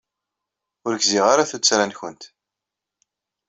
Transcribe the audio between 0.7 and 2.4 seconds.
Ur gziɣ ara tuttra-nwent.